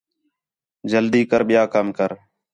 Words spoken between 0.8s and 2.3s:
جلدی کر ٻِیا کم کر